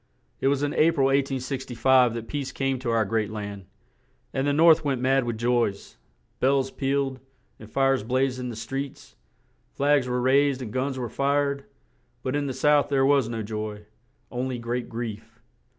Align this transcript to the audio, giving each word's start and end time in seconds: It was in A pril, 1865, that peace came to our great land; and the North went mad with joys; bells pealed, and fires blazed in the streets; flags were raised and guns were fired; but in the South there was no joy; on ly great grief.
It 0.39 0.47
was 0.47 0.63
in 0.63 0.73
A 0.73 0.89
pril, 0.91 1.13
1865, 1.13 2.15
that 2.15 2.27
peace 2.27 2.51
came 2.51 2.79
to 2.79 2.89
our 2.89 3.05
great 3.05 3.29
land; 3.29 3.65
and 4.33 4.47
the 4.47 4.51
North 4.51 4.83
went 4.83 4.99
mad 4.99 5.25
with 5.25 5.37
joys; 5.37 5.97
bells 6.39 6.71
pealed, 6.71 7.19
and 7.59 7.69
fires 7.69 8.01
blazed 8.01 8.39
in 8.39 8.49
the 8.49 8.55
streets; 8.55 9.15
flags 9.75 10.07
were 10.07 10.19
raised 10.19 10.59
and 10.59 10.73
guns 10.73 10.97
were 10.97 11.07
fired; 11.07 11.65
but 12.23 12.35
in 12.35 12.47
the 12.47 12.53
South 12.53 12.89
there 12.89 13.05
was 13.05 13.29
no 13.29 13.43
joy; 13.43 13.85
on 14.31 14.49
ly 14.49 14.57
great 14.57 14.89
grief. 14.89 15.39